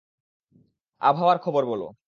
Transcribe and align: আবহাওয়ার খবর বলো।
আবহাওয়ার 1.01 1.37
খবর 1.37 1.65
বলো। 1.65 1.87